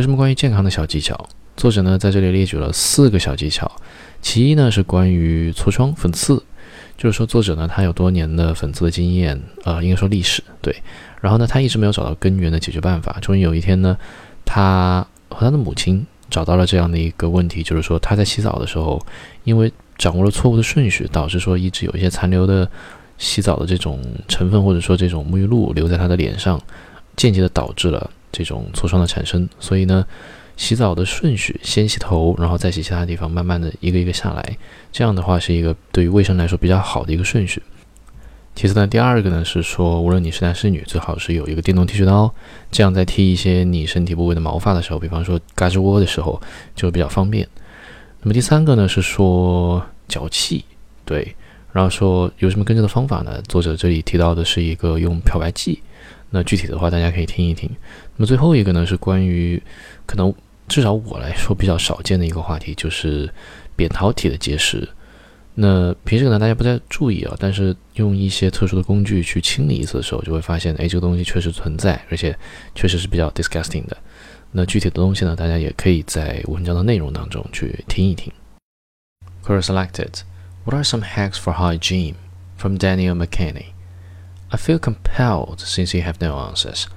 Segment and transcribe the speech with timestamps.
[0.00, 1.28] 有什么关于健康的小技巧？
[1.58, 3.70] 作者呢在这里列举了四个小技巧。
[4.22, 6.42] 其一呢是关于痤疮粉刺，
[6.96, 10.74] 就是说作者呢他有多年的粉刺的经验，呃，应该说历史对。
[11.20, 13.18] 然后呢他一直没有找到根源的解决办法。
[13.20, 13.94] 终于有一天呢，
[14.46, 18.98] 他和他的母亲找到了这样的一个问题，就是说他在洗澡的时候，
[19.44, 22.66] 因为掌握了错误的顺序，导致说一直有一些残留的
[23.18, 26.58] 洗澡的这种成分或者说这种沐浴露留在他的脸上，
[27.16, 29.48] 间接的导致了这种痤疮的产生。
[29.58, 30.06] 所以呢。
[30.56, 34.58] 洗澡的顺序，先洗头，然后再洗其他地方，慢慢的一个一个下来。
[34.92, 37.62] 这样的话是一个对于卫生来说比较好的一个顺序。
[38.54, 42.30] 其次呢，第二个呢是说，无论你是男是女，最好是有一个电动剃须刀，
[42.70, 46.38] 这样在剃一些你身体部位的毛发的时候，比方说胳肢窝的时候，
[46.76, 47.48] 就比较方便。
[48.20, 50.66] 那么第三个呢是说脚气，
[51.06, 51.34] 对，
[51.72, 53.40] 然后说有什么根治的方法呢？
[53.48, 55.80] 作者这里提到的是一个用漂白剂，
[56.30, 57.68] 那具体的话大家可以听一听。
[58.16, 59.62] 那么最后一个呢是关于
[60.06, 60.34] 可能。
[60.68, 63.28] 至少我来说比较少见的一个话题就是
[63.74, 64.88] 扁桃体的结石。
[65.56, 72.38] 那平时可能大家不太注意啊，但是用一些特殊的工具去清理一次的时候，就会发现，哎，这个东西确实存在，而且
[72.72, 73.96] 确实是比较 disgusting 的。
[74.52, 78.32] 那具体的东西呢，大家也可以在文章的内容当中去听一听。
[79.44, 80.20] Quote selected:
[80.64, 82.14] What are some hacks for hygiene?
[82.56, 83.72] From Daniel McKinney.
[84.52, 86.88] I feel compelled since you have no answers.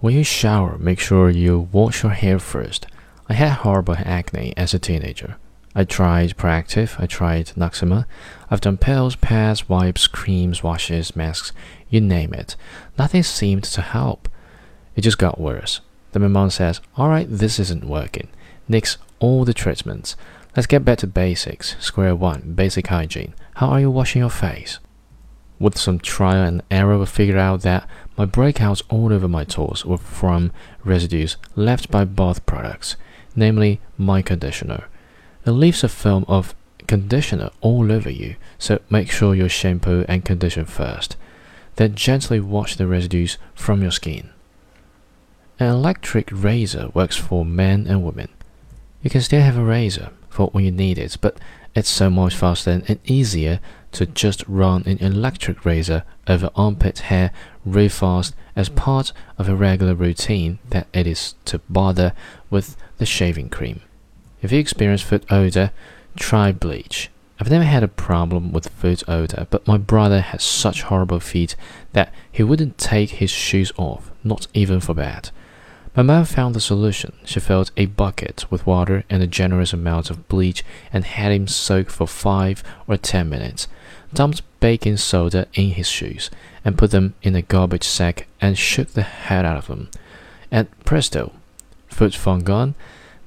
[0.00, 2.86] When you shower, make sure you wash your hair first.
[3.28, 5.36] I had horrible acne as a teenager.
[5.74, 8.04] I tried Proactiv, I tried Noxzema,
[8.50, 11.52] I've done pills, pads, wipes, creams, washes, masks,
[11.88, 12.54] you name it.
[12.98, 14.28] Nothing seemed to help.
[14.94, 15.80] It just got worse.
[16.12, 18.28] Then my mom says, Alright, this isn't working.
[18.68, 20.14] Nix all the treatments.
[20.54, 21.74] Let's get back to basics.
[21.80, 23.34] Square one, basic hygiene.
[23.54, 24.78] How are you washing your face?
[25.62, 29.96] With some trial and error, figured out that my breakouts all over my toes were
[29.96, 30.50] from
[30.82, 32.96] residues left by bath products,
[33.36, 34.86] namely my conditioner.
[35.46, 36.56] It leaves a film of
[36.88, 41.16] conditioner all over you, so make sure you shampoo and condition first.
[41.76, 44.30] Then gently wash the residues from your skin.
[45.60, 48.30] An electric razor works for men and women.
[49.00, 51.38] You can still have a razor for when you need it, but
[51.74, 53.60] it's so much faster and easier
[53.92, 57.30] to just run an electric razor over armpit hair
[57.64, 62.12] really fast as part of a regular routine that it is to bother
[62.50, 63.80] with the shaving cream.
[64.40, 65.70] If you experience foot odor,
[66.16, 67.10] try bleach.
[67.38, 71.56] I've never had a problem with foot odor, but my brother has such horrible feet
[71.92, 75.30] that he wouldn't take his shoes off, not even for bed.
[75.94, 77.12] My mother found the solution.
[77.24, 81.46] She filled a bucket with water and a generous amount of bleach and had him
[81.46, 83.68] soak for five or ten minutes
[84.14, 86.30] dumped baking soda in his shoes,
[86.64, 89.90] and put them in a garbage sack and shook the head out of them.
[90.50, 91.32] And presto,
[91.88, 92.74] foot fun gone.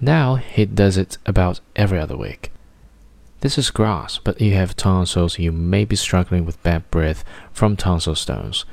[0.00, 2.50] Now he does it about every other week.
[3.40, 7.24] This is grass, but if you have tonsils, you may be struggling with bad breath
[7.52, 8.64] from tonsil stones.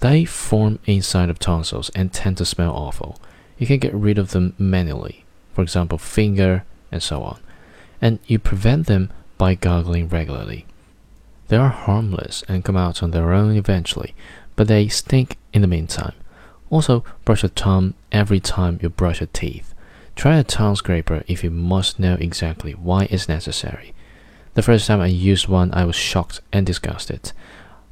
[0.00, 3.18] They form inside of tonsils and tend to smell awful.
[3.58, 7.38] You can get rid of them manually, for example, finger and so on,
[8.00, 10.66] and you prevent them by gargling regularly.
[11.48, 14.14] They are harmless and come out on their own eventually,
[14.56, 16.14] but they stink in the meantime.
[16.70, 19.74] Also, brush your tongue every time you brush your teeth.
[20.14, 23.92] Try a tongue scraper if you must know exactly why it's necessary.
[24.54, 27.32] The first time I used one, I was shocked and disgusted.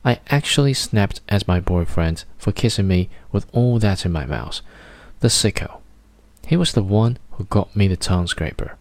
[0.09, 4.63] I actually snapped at my boyfriend for kissing me with all that in my mouth.
[5.21, 5.81] The sicko.
[6.47, 8.78] He was the one who got me the tongue scraper.